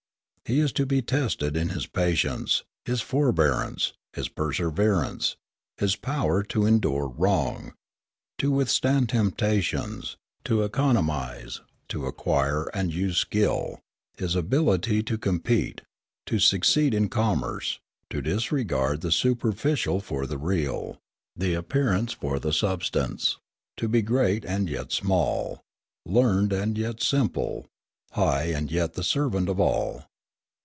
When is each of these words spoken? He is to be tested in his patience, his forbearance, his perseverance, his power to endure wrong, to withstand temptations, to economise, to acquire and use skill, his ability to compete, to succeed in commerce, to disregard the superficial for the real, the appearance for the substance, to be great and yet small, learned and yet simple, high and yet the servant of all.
He 0.45 0.59
is 0.59 0.73
to 0.73 0.85
be 0.85 1.01
tested 1.01 1.55
in 1.55 1.69
his 1.69 1.87
patience, 1.87 2.63
his 2.83 2.99
forbearance, 2.99 3.93
his 4.11 4.27
perseverance, 4.27 5.37
his 5.77 5.95
power 5.95 6.43
to 6.43 6.65
endure 6.65 7.07
wrong, 7.07 7.71
to 8.37 8.51
withstand 8.51 9.07
temptations, 9.07 10.17
to 10.43 10.63
economise, 10.63 11.61
to 11.87 12.05
acquire 12.05 12.65
and 12.73 12.93
use 12.93 13.17
skill, 13.17 13.79
his 14.17 14.35
ability 14.35 15.01
to 15.03 15.17
compete, 15.17 15.83
to 16.25 16.37
succeed 16.37 16.93
in 16.93 17.07
commerce, 17.07 17.79
to 18.09 18.21
disregard 18.21 18.99
the 18.99 19.11
superficial 19.13 20.01
for 20.01 20.25
the 20.25 20.37
real, 20.37 20.99
the 21.33 21.53
appearance 21.53 22.11
for 22.11 22.39
the 22.39 22.51
substance, 22.51 23.37
to 23.77 23.87
be 23.87 24.01
great 24.01 24.43
and 24.43 24.69
yet 24.69 24.91
small, 24.91 25.61
learned 26.05 26.51
and 26.51 26.77
yet 26.77 27.01
simple, 27.01 27.67
high 28.11 28.45
and 28.47 28.69
yet 28.69 28.95
the 28.95 29.03
servant 29.03 29.47
of 29.47 29.57
all. 29.57 30.07